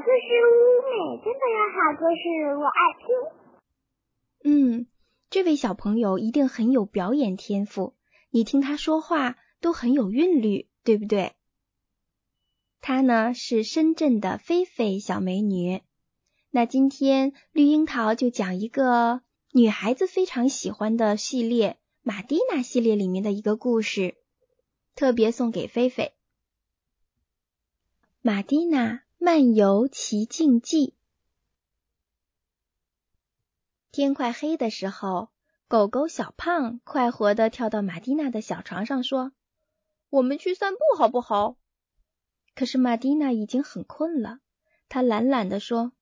[0.00, 2.22] 个是乌美，真的有好故事
[2.56, 3.06] 我爱听。
[4.44, 4.86] 嗯，
[5.30, 7.94] 这位小朋友一定很有表演天赋，
[8.30, 11.32] 你听他说话都很有韵律，对不对？
[12.80, 15.82] 她呢是深圳的菲菲小美女。
[16.50, 19.22] 那今天绿樱桃就讲一个
[19.52, 24.16] 女孩子非常喜欢的系列——马蒂娜系列里面的一个故事，
[24.94, 26.12] 特别送给菲菲。
[28.20, 30.96] 马蒂娜漫游奇境记。
[33.92, 35.28] 天快黑的时候，
[35.68, 39.30] 狗狗小胖快活的跳到马蒂娜的小床上，说
[40.10, 41.56] ：“我们去散步好不好？”
[42.56, 44.40] 可是玛蒂娜已经很困了，
[44.88, 45.92] 她懒懒地说：“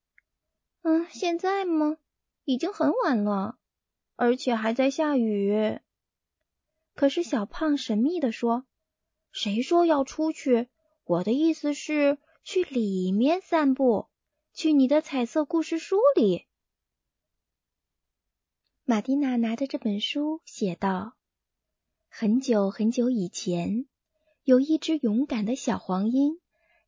[0.81, 1.99] 嗯，现在吗？
[2.47, 3.59] 已经很晚了，
[4.17, 5.79] 而且还在下雨。”
[6.97, 8.65] 可是小胖神秘地说
[9.31, 10.71] ：“谁说要出去？
[11.05, 14.09] 我的意思是去里面散步，
[14.53, 16.47] 去你的彩色故事书里。”
[18.85, 21.17] 玛蒂娜拿着这本书写道
[22.11, 23.87] ：“很久很久以前。”
[24.43, 26.41] 有一只勇敢的小黄莺，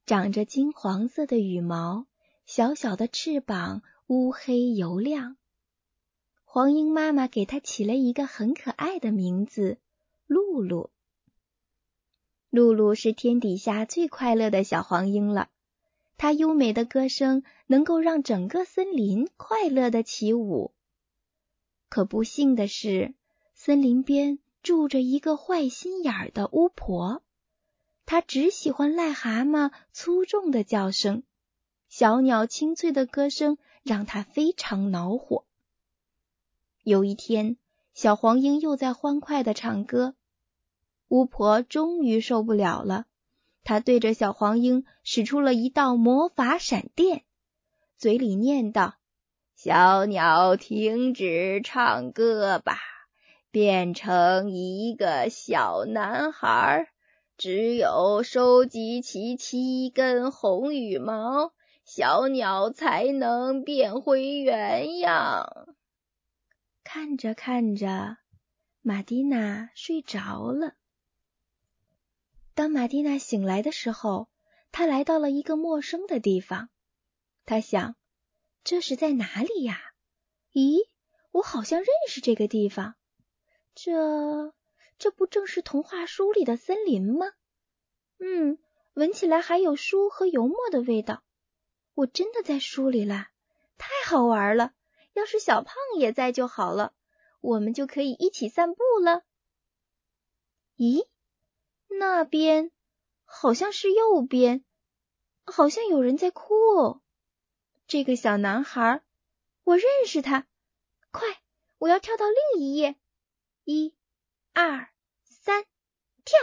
[0.07, 2.07] 长着金黄色的羽毛，
[2.45, 5.37] 小小的翅膀乌黑油亮。
[6.45, 9.79] 黄莺妈妈给它起了一个很可爱的名字——
[10.27, 10.91] 露露。
[12.53, 15.49] 露露是天底下最快乐的小黄莺了，
[16.19, 20.71] 它优美的歌声能够让整个森林快乐的起舞。
[21.89, 23.15] 可不幸的是，
[23.55, 27.23] 森林边住着一个坏心眼儿的巫婆。
[28.05, 31.23] 她只喜欢癞蛤蟆粗重的叫声，
[31.89, 35.47] 小鸟清脆的歌声让她非常恼火。
[36.83, 37.57] 有一天，
[37.95, 40.15] 小黄莺又在欢快的唱歌，
[41.13, 43.05] 巫婆终于受不了了，
[43.65, 47.25] 她对着小黄莺使出了一道魔法闪电，
[47.99, 48.95] 嘴里念道
[49.55, 52.79] ：“小鸟，停止唱歌吧，
[53.51, 56.89] 变成一个小男孩。”
[57.37, 61.53] 只有收集齐七根红羽毛，
[61.85, 65.47] 小鸟才能变回原样。
[66.83, 68.17] 看着看着，
[68.81, 70.73] 玛蒂娜睡着了。
[72.55, 74.29] 当玛蒂娜醒来的时候，
[74.71, 76.69] 她来到了一个陌生的地方。
[77.45, 77.97] 她想，
[78.65, 79.81] 这是在哪里呀？
[80.53, 80.87] 咦，
[81.31, 82.95] 我好像认识这个地方。
[83.75, 84.53] 这……
[84.99, 87.27] 这不正是童话书里的森林吗？
[88.19, 88.59] 嗯，
[88.95, 91.25] 闻起来还有书和油墨的味道。
[91.95, 93.33] 我真的在书里啦，
[93.79, 94.75] 太好玩了！
[95.15, 96.95] 要是小胖也在就好了，
[97.41, 99.25] 我们就可以一起散步了。
[100.77, 101.05] 咦，
[101.99, 102.71] 那边
[103.25, 104.65] 好像是右边，
[105.45, 107.01] 好像有人在哭。
[107.87, 109.03] 这个小男孩，
[109.65, 110.47] 我认识他。
[111.11, 111.29] 快，
[111.79, 112.97] 我要跳到另一页。
[113.65, 113.95] 一。
[114.55, 114.89] 二
[115.25, 115.65] 三，
[116.25, 116.39] 跳！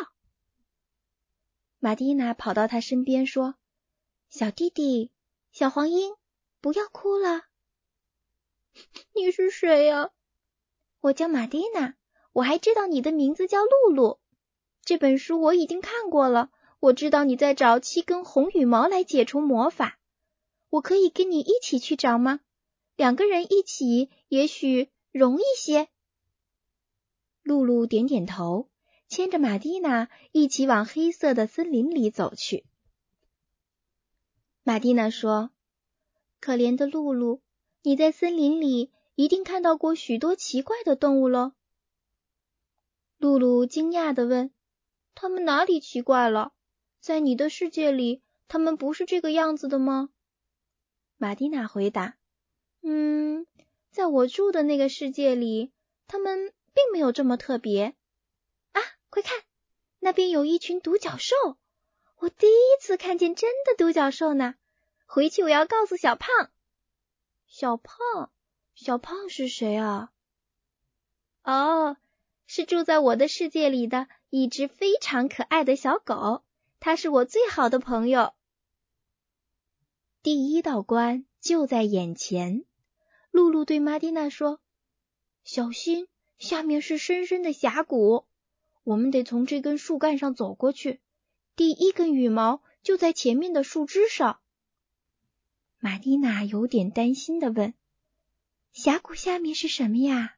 [1.77, 3.55] 玛蒂娜跑到他身边说
[4.29, 5.11] ：“小弟弟，
[5.51, 6.15] 小黄莺，
[6.59, 7.43] 不要哭了。
[9.13, 10.11] 你是谁呀？
[11.01, 11.95] 我叫玛蒂娜，
[12.33, 14.18] 我还知道你的名字叫露露。
[14.89, 19.99] 这本书我已经看过了，我知道你在找七根红羽毛来解除魔法。
[20.71, 22.39] 我可以跟你一起去找吗？
[22.95, 25.89] 两个人一起，也许容易些。”
[27.45, 28.67] 露露点点头，
[29.07, 32.65] 牵着玛蒂娜一起往黑色的森林里走去。
[34.63, 35.51] 玛蒂娜说
[36.41, 37.41] ：“可怜的露露，
[37.83, 41.51] 你在森林里一定看到过许多奇怪的动物喽。”
[43.19, 44.51] 露露惊讶的问
[45.21, 46.53] ：“他们哪里奇怪了？
[47.01, 50.09] 在你的世界里，他们不是这个样子的吗？”
[51.17, 52.15] 玛蒂娜回答
[52.81, 53.45] ：“嗯，
[53.91, 55.73] 在我住的那个世界里，
[56.07, 57.95] 他们……”并没有这么特别
[58.71, 58.81] 啊！
[59.09, 59.41] 快看，
[59.99, 61.35] 那边有一群独角兽，
[62.19, 64.55] 我第一次看见真的独角兽呢。
[65.05, 66.51] 回去我要告诉小胖。
[67.47, 68.31] 小胖，
[68.75, 70.11] 小胖是谁啊？
[71.43, 71.97] 哦，
[72.45, 76.43] 是住在我的世界里的一只非常可爱的小狗，
[76.79, 78.33] 它是我最好的朋友。
[80.21, 82.65] 第一道关就在眼前，
[83.31, 84.59] 露露对玛蒂娜说
[85.43, 86.07] ：“小心。”
[86.39, 88.25] 下面是深深的峡谷，
[88.85, 91.01] 我们得从这根树干上走过去。
[91.57, 94.39] 第一根羽毛就在前面的树枝上。
[95.79, 97.73] 玛蒂娜有点担心的问
[98.71, 100.37] ：“峡谷下面是什么呀？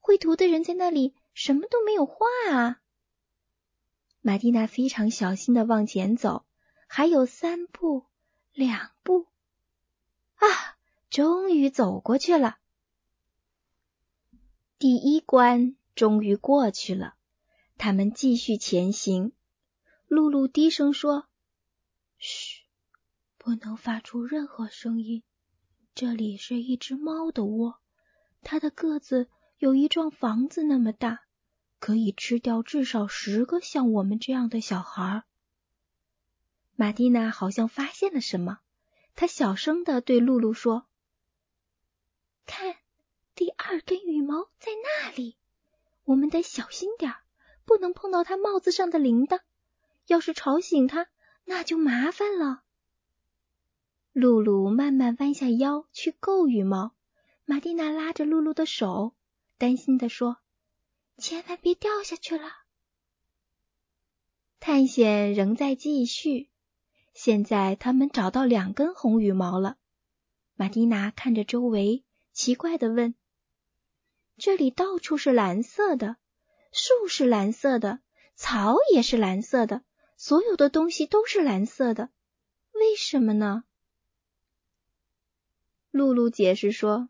[0.00, 2.80] 绘图的人在那里什么都没有画啊。”
[4.28, 6.44] 玛蒂娜非常小心的往前走，
[6.86, 8.04] 还有三步、
[8.52, 9.26] 两步、
[10.34, 10.76] 啊，
[11.08, 12.58] 终于走过去了。
[14.78, 17.14] 第一关终于过去了，
[17.78, 19.32] 他们继续前行。
[20.08, 21.26] 露露低声说
[22.20, 22.64] ：“嘘，
[23.38, 25.22] 不能发出任何声音。
[25.94, 27.80] 这里是一只猫的窝，
[28.42, 31.22] 它的个子有一幢房子那么大，
[31.78, 35.24] 可以吃掉至少十个像我们这样的小孩。”
[36.76, 38.58] 玛蒂娜好像发现了什么，
[39.14, 40.86] 她小声的对露露说
[42.46, 42.76] ：“看。”
[43.38, 45.36] 第二根羽毛在那里，
[46.02, 47.18] 我们得小心点儿，
[47.64, 49.38] 不能碰到它帽子上的铃铛。
[50.08, 51.06] 要是吵醒它，
[51.44, 52.64] 那就麻烦了。
[54.12, 56.96] 露露慢慢弯下腰去够羽毛，
[57.44, 59.14] 玛蒂娜拉着露露的手，
[59.56, 60.38] 担心的说
[61.18, 62.48] ：“千万别掉下去了。”
[64.60, 66.50] 探险仍在继续，
[67.14, 69.76] 现在他们找到两根红羽毛了。
[70.54, 73.14] 玛蒂娜看着周围，奇怪的问。
[74.36, 76.16] 这里到处是蓝色的，
[76.72, 78.00] 树是蓝色的，
[78.34, 79.82] 草也是蓝色的，
[80.16, 82.10] 所有的东西都是蓝色的，
[82.72, 83.64] 为什么呢？
[85.90, 87.08] 露露解释说：“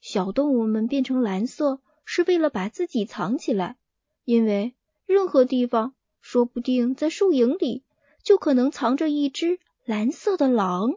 [0.00, 3.76] 小动物们变成蓝色是为了把自己藏起来，
[4.24, 4.74] 因为
[5.04, 7.84] 任何地方，说不定在树影里，
[8.22, 10.94] 就可能藏着一只蓝色的狼。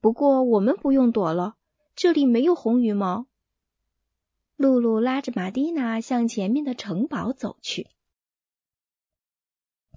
[0.00, 1.56] 不过我们不用躲了。”
[1.94, 3.26] 这里没有红羽毛。
[4.56, 7.86] 露露拉着玛蒂娜向前面的城堡走去。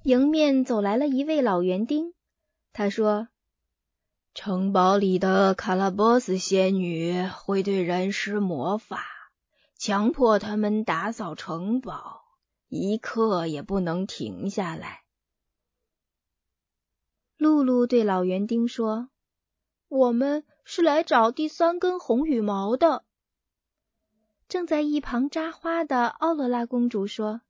[0.03, 2.13] 迎面走来了一位老园丁，
[2.73, 3.29] 他说
[4.35, 9.03] ：“城堡里的卡拉波斯仙女会对人施魔法，
[9.77, 12.21] 强迫他们打扫城堡，
[12.67, 15.03] 一刻也不能停下来。”
[17.37, 19.09] 露露对老园丁说
[19.89, 23.05] ：“我们。”是来找第三根红羽毛的。
[24.47, 27.41] 正在一旁扎花的奥罗拉公主说：“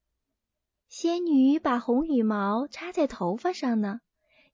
[0.89, 4.01] 仙女把红羽毛插在头发上呢，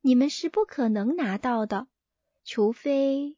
[0.01, 1.87] 你们是不可能拿到的，
[2.43, 3.35] 除非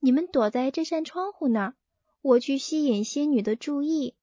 [0.00, 1.74] 你们躲在这扇窗户那儿，
[2.20, 4.14] 我去吸引仙女的注意。”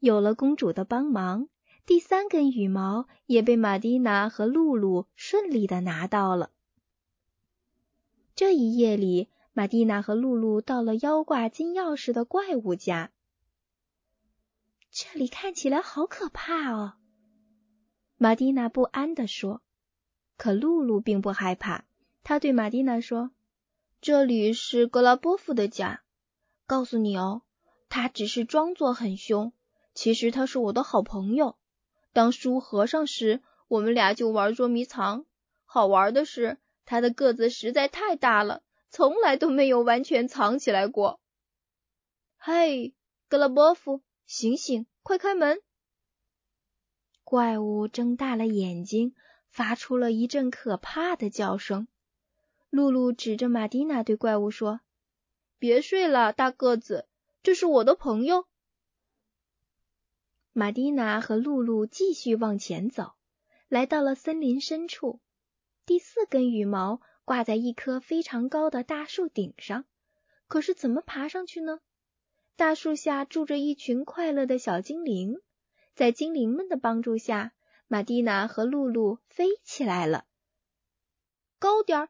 [0.00, 1.48] 有了公主的帮忙，
[1.86, 6.50] 第三根羽毛也被玛蒂娜和露露顺利的拿到了。
[8.34, 9.28] 这一夜里。
[9.52, 13.10] 玛蒂娜和露露到了腰挂金钥匙的怪物家，
[14.92, 16.94] 这里看起来好可怕哦。
[18.16, 19.60] 玛蒂娜不安地说。
[20.36, 21.84] 可露露并不害怕，
[22.22, 23.30] 他对玛蒂娜说
[24.00, 26.02] ：“这里是格拉波夫的家。
[26.66, 27.42] 告诉你哦，
[27.88, 29.52] 他只是装作很凶，
[29.94, 31.56] 其实他是我的好朋友。
[32.12, 35.26] 当书合上时，我们俩就玩捉迷藏。
[35.64, 38.62] 好玩的是，他的个子实在太大了。”
[38.92, 41.20] 从来都没有完全藏起来过。
[42.38, 42.92] 嘿，
[43.28, 45.62] 格拉波夫，醒醒，快开门！
[47.22, 49.14] 怪物睁大了眼睛，
[49.48, 51.86] 发出了一阵可怕的叫声。
[52.70, 54.80] 露露指着玛蒂娜对怪物说
[55.60, 57.06] ：“别睡了，大个子，
[57.42, 58.46] 这是我的朋友。”
[60.54, 63.12] 玛蒂娜和露露继续往前走，
[63.68, 65.20] 来到了森林深处。
[65.84, 67.02] 第四根羽毛。
[67.22, 69.84] 挂在一棵非常高的大树顶上，
[70.48, 71.78] 可是怎么爬上去呢？
[72.56, 75.40] 大树下住着一群快乐的小精灵，
[75.94, 77.52] 在精灵们的帮助下，
[77.86, 80.24] 玛蒂娜和露露飞起来了。
[81.60, 82.08] 高点儿，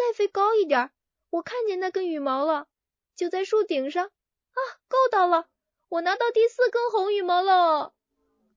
[0.00, 0.90] 再飞高一点！
[1.28, 2.68] 我看见那根羽毛了，
[3.16, 4.06] 就在树顶上。
[4.06, 5.46] 啊，够到了！
[5.90, 7.92] 我拿到第四根红羽毛了！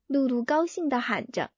[0.07, 1.51] 露露高兴地喊着。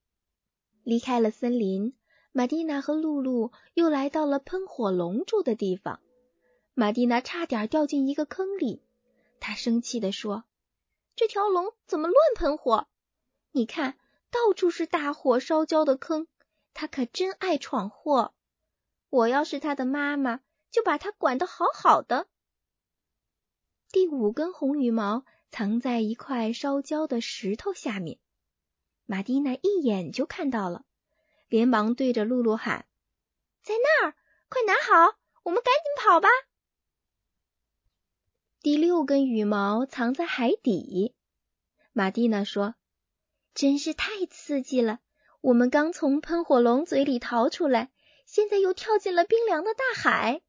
[0.83, 1.95] 离开了森林。
[2.31, 6.01] 玛蒂娜和露露又来到了喷火龙住的地方，
[6.73, 8.81] 玛蒂娜差点掉进一个坑里，
[9.39, 10.43] 她生气地说
[11.15, 12.87] ：“这条龙怎么乱喷火？
[13.51, 13.97] 你看，
[14.31, 16.27] 到处是大火烧焦的坑，
[16.73, 18.33] 它可真爱闯祸。
[19.15, 20.41] 我要是他的妈妈，
[20.71, 22.27] 就把它管得好好的。”
[23.91, 28.19] 第五根红羽毛藏在一块烧焦的石头下面，
[29.05, 30.83] 玛蒂娜一眼就看到了。
[31.47, 32.87] 连忙对着露露喊
[33.63, 34.15] ：“在那儿，
[34.49, 36.27] 快拿好，我们赶紧跑吧！”
[38.61, 41.15] 第六根羽毛藏在海底。
[41.93, 42.75] 玛蒂娜说
[43.53, 44.99] ：“真是太刺激了！
[45.39, 47.91] 我们刚从喷火龙嘴里逃出来，
[48.25, 50.41] 现在又跳进了冰凉的大海。”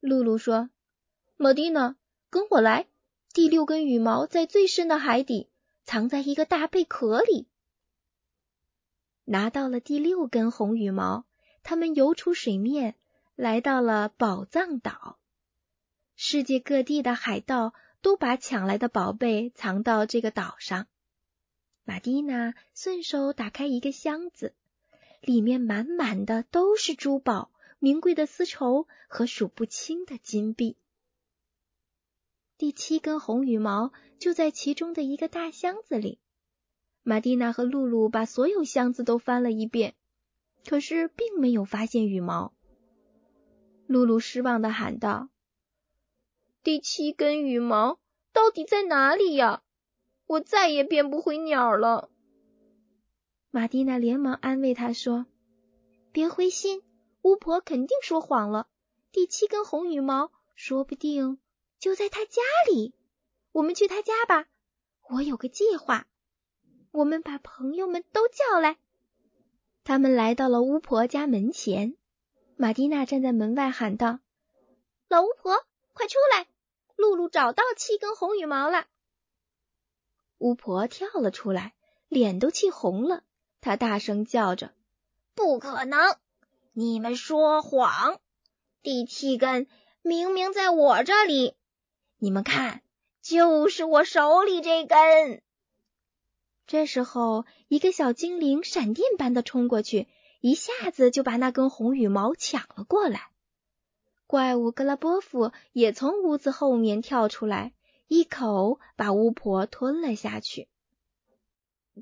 [0.00, 0.70] 露露说
[1.36, 1.96] ：“玛蒂娜，
[2.30, 2.86] 跟我来。
[3.32, 5.50] 第六根羽毛在最深的海底，
[5.84, 7.46] 藏在一个大贝壳里。”
[9.24, 11.26] 拿到了第六根红羽毛，
[11.62, 12.94] 他们游出水面，
[13.34, 15.18] 来到了宝藏岛。
[16.16, 20.86] 世界各地的海盗都把抢来的宝贝藏到这个岛上。
[21.84, 24.54] 玛蒂娜顺手打开一个箱子，
[25.20, 30.76] 里面满满的都是珠宝、名贵的丝绸和数不清的金币。
[32.56, 36.18] 第七根红羽毛就在其中的一个大箱子里。
[37.02, 39.94] 玛蒂娜和露露把所有箱子都翻了一遍，
[40.66, 42.52] 可是并没有发现羽毛。
[43.86, 45.30] 露露失望的喊道
[46.62, 47.98] ：“第七根羽毛
[48.32, 49.62] 到底在哪里呀？
[50.26, 52.10] 我再也变不回鸟了。”
[53.50, 55.26] 玛蒂娜连忙安慰她说
[56.12, 56.82] ：“别灰心，
[57.22, 58.68] 巫婆肯定说谎了。
[59.10, 61.38] 第七根红羽毛说不定
[61.78, 62.94] 就在她家里。
[63.52, 64.46] 我们去她家吧，
[65.08, 66.06] 我有个计划。”
[66.90, 68.78] 我们把朋友们都叫来。
[69.84, 71.96] 他们来到了巫婆家门前。
[72.56, 74.20] 玛蒂娜站在门外喊道
[75.08, 76.48] ：“老巫婆，快出来！
[76.96, 78.86] 露露找到七根红羽毛了。”
[80.38, 81.74] 巫婆跳了出来，
[82.08, 83.22] 脸都气红了。
[83.60, 84.72] 她大声叫着
[85.34, 86.16] ：“不可能！
[86.72, 88.20] 你们说谎！
[88.82, 89.66] 第七根
[90.02, 91.54] 明明在我这里，
[92.18, 92.82] 你们看，
[93.20, 95.42] 就是我手里这根。”
[96.66, 100.06] 这时候，一个小精灵闪电般的冲过去，
[100.40, 103.30] 一下子就把那根红羽毛抢了过来。
[104.26, 107.72] 怪物格拉波夫也从屋子后面跳出来，
[108.06, 110.68] 一口把巫婆吞了下去。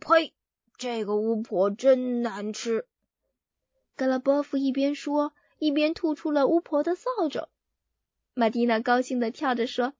[0.00, 0.34] 呸！
[0.78, 2.86] 这个巫婆真难吃。
[3.96, 7.48] 格拉波夫一边说，一边吐出了巫婆的扫帚。
[8.34, 9.94] 玛蒂娜高兴的跳着说：“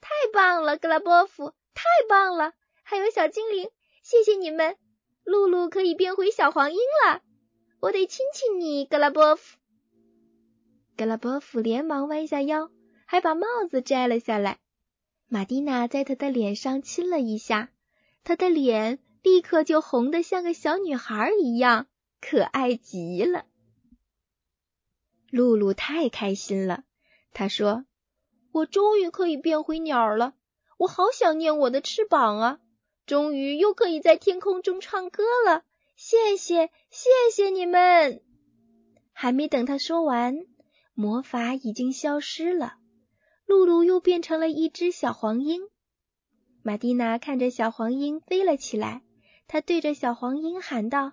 [0.00, 2.54] 太棒了，格拉波夫，太棒了！
[2.82, 3.70] 还有小精灵。”
[4.02, 4.76] 谢谢你们，
[5.24, 7.22] 露露可以变回小黄莺了。
[7.80, 9.58] 我得亲亲你，格拉波夫。
[10.96, 12.70] 格拉波夫连忙弯下腰，
[13.04, 14.58] 还把帽子摘了下来。
[15.28, 17.70] 玛蒂娜在他的脸上亲了一下，
[18.22, 21.88] 他的脸立刻就红得像个小女孩一样，
[22.20, 23.44] 可爱极了。
[25.32, 26.84] 露露太开心了，
[27.32, 27.84] 她说
[28.54, 30.34] ：“我终于可以变回鸟了，
[30.78, 32.60] 我好想念我的翅膀啊！”
[33.04, 35.64] 终于又可以在天空中唱歌了，
[35.96, 38.22] 谢谢谢谢你们！
[39.12, 40.46] 还没等他说完，
[40.94, 42.74] 魔法已经消失了，
[43.44, 45.62] 露露又变成了一只小黄莺。
[46.62, 49.02] 玛蒂娜看着小黄莺飞了起来，
[49.48, 51.12] 他对着小黄莺喊道：“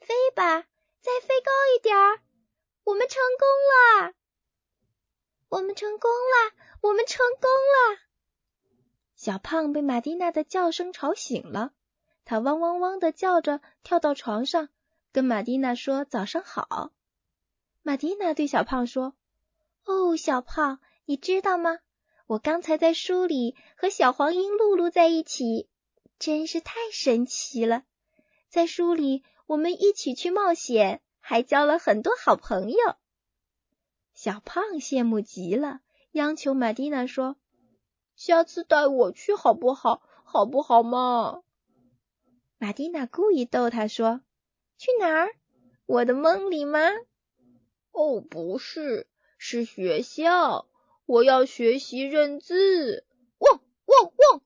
[0.00, 0.62] 飞吧，
[1.00, 2.20] 再飞高一点儿！
[2.84, 4.14] 我们成功了！
[5.48, 6.52] 我们成功了！
[6.82, 7.98] 我们成功了！”
[9.16, 11.72] 小胖被玛蒂娜的叫声吵醒了，
[12.24, 14.68] 他汪汪汪的叫着，跳到床上，
[15.12, 16.92] 跟玛蒂娜说：“早上好。”
[17.82, 19.14] 玛蒂娜对小胖说
[19.84, 21.78] ：“哦，小胖，你知道吗？
[22.26, 25.68] 我刚才在书里和小黄莺露露在一起，
[26.18, 27.84] 真是太神奇了。
[28.48, 32.96] 在书里，我们一起去冒险，还交了很多好朋友。”
[34.14, 35.80] 小胖羡慕极了，
[36.12, 37.36] 央求玛蒂娜说。
[38.16, 40.00] 下次带我去好不好？
[40.22, 41.42] 好不好嘛？
[42.58, 44.20] 玛蒂娜故意逗他说
[44.78, 45.34] ：“去哪儿？
[45.86, 46.78] 我的梦里吗？”
[47.90, 50.68] 哦，不是，是学校。
[51.06, 53.04] 我要学习认字。
[53.38, 54.42] 汪汪汪！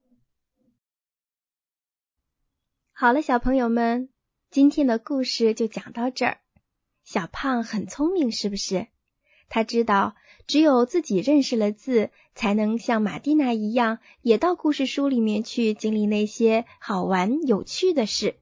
[3.00, 4.08] 好了，小朋友们，
[4.50, 6.38] 今天的故事就讲到这儿。
[7.04, 8.88] 小胖很聪明，是不是？
[9.48, 10.16] 他知道。
[10.48, 18.34] 只有自己认识了字，才能像玛蒂娜一样，也到故事书里面去经历那些好玩有趣的事。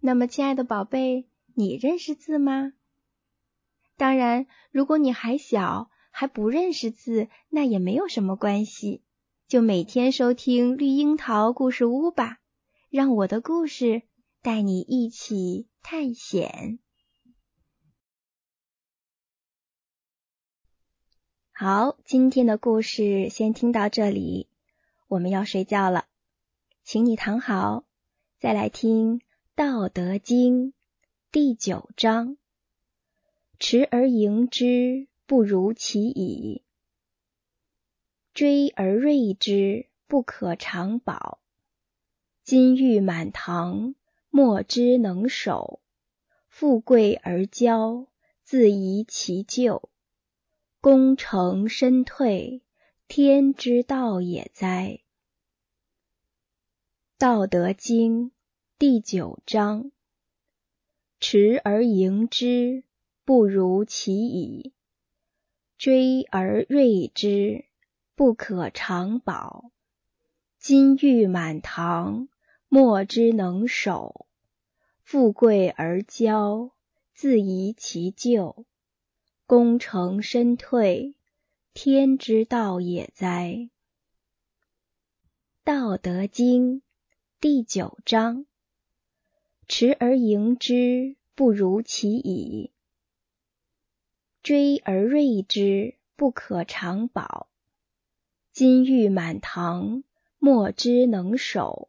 [0.00, 2.72] 那么，亲爱的宝贝，你认识字吗？
[3.98, 9.02] 当然，如果你还小，还不认识字，那也没有什么关系，
[9.46, 12.38] 就每天收听绿樱桃故事屋吧，
[12.90, 14.02] 让我的故事
[14.42, 16.80] 带你一起探险。
[21.52, 24.48] 好，今天的故事先听到这里，
[25.06, 26.08] 我们要睡觉了，
[26.82, 27.84] 请你躺好，
[28.40, 29.20] 再来听
[29.54, 30.72] 《道德经》
[31.30, 32.38] 第九章：
[33.60, 36.64] 持而盈之，不如其已；
[38.34, 41.39] 追而锐之，不可长保。
[42.50, 43.94] 金玉满堂，
[44.28, 45.78] 莫之能守；
[46.48, 48.08] 富贵而骄，
[48.42, 49.88] 自遗其咎。
[50.80, 52.64] 功成身退，
[53.06, 54.98] 天之道也哉！
[57.18, 58.30] 《道德经》
[58.80, 59.92] 第九章：
[61.20, 62.82] 持而盈之，
[63.24, 64.72] 不如其已；
[65.78, 67.66] 追而锐之，
[68.16, 69.70] 不可长保。
[70.58, 72.28] 金玉满堂，
[72.72, 74.26] 莫之能守。
[75.02, 76.70] 富贵而骄，
[77.12, 78.64] 自遗其咎。
[79.44, 81.16] 功成身退，
[81.74, 83.68] 天之道也哉！
[85.64, 86.82] 道德经
[87.40, 88.46] 第九章：
[89.66, 92.70] 持而盈之，不如其已；
[94.44, 97.48] 追而锐之，不可长保。
[98.52, 100.04] 金玉满堂，
[100.38, 101.88] 莫之能守；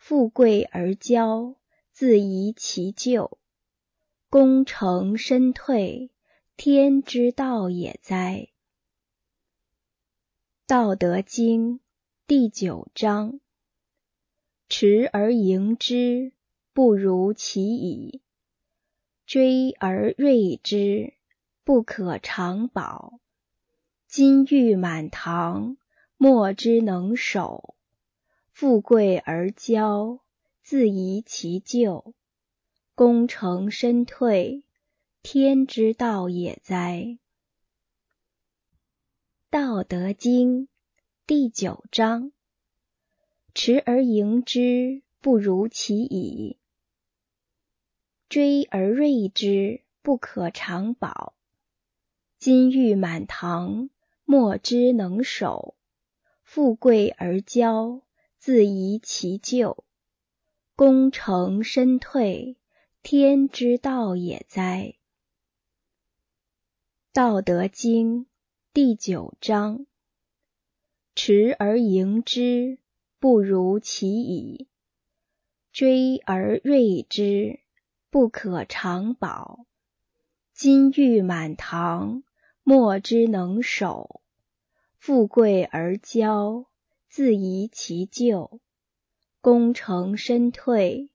[0.00, 1.56] 富贵而骄，
[1.92, 3.38] 自遗其咎。
[4.30, 6.10] 功成身退，
[6.56, 8.48] 天之道也哉！
[10.66, 11.80] 道德经
[12.26, 13.40] 第九章：
[14.70, 16.32] 持而盈之，
[16.72, 18.22] 不如其已；
[19.26, 21.12] 追而锐之，
[21.62, 23.20] 不可长保。
[24.08, 25.76] 金玉满堂，
[26.16, 27.74] 莫之能守；
[28.60, 30.20] 富贵而骄，
[30.62, 32.12] 自遗其咎。
[32.94, 34.64] 功成身退，
[35.22, 37.18] 天之道也哉！
[39.48, 40.68] 道德经
[41.26, 42.32] 第九章：
[43.54, 46.58] 持而盈之，不如其已；
[48.28, 51.32] 追而锐之，不可长保。
[52.38, 53.88] 金玉满堂，
[54.26, 55.76] 莫之能守；
[56.42, 58.02] 富贵而骄，
[58.40, 59.84] 自遗其咎。
[60.74, 62.56] 功成身退，
[63.02, 64.94] 天之道也哉！
[67.12, 68.24] 道德经
[68.72, 69.84] 第九章：
[71.14, 72.78] 持而盈之，
[73.18, 74.68] 不如其已；
[75.70, 77.60] 追而锐之，
[78.08, 79.66] 不可长保。
[80.54, 82.22] 金玉满堂，
[82.62, 84.22] 莫之能守；
[84.98, 86.64] 富贵而骄，
[87.10, 88.60] 自遗其咎。
[89.40, 91.10] 功成身退，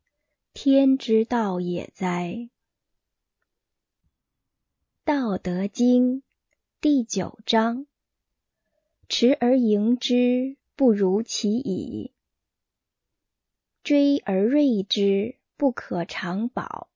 [0.51, 2.49] 天之道也哉！
[5.05, 6.21] 道德经
[6.81, 7.87] 第九章：
[9.07, 12.11] 持而盈之，不如其已；
[13.81, 16.89] 追而锐之，不可长保。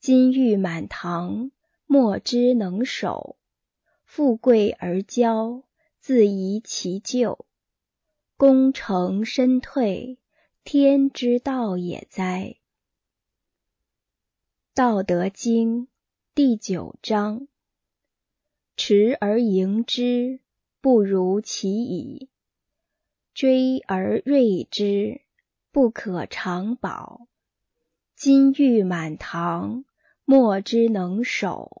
[0.00, 1.52] 金玉满堂，
[1.86, 3.36] 莫之能守；
[4.04, 5.62] 富贵而骄，
[6.00, 7.46] 自遗其咎。
[8.44, 10.18] 功成身退，
[10.64, 12.56] 天之道也哉！
[14.74, 15.86] 道德经
[16.34, 17.46] 第九章：
[18.76, 20.40] 持而盈之，
[20.80, 22.30] 不如其已；
[23.32, 25.20] 追而锐之，
[25.70, 27.28] 不可长保。
[28.16, 29.84] 金玉满堂，
[30.24, 31.80] 莫之能守；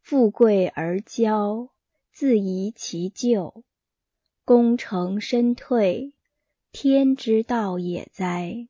[0.00, 1.68] 富贵而骄，
[2.10, 3.62] 自遗其咎。
[4.44, 6.12] 功成身退，
[6.70, 8.68] 天之道也哉！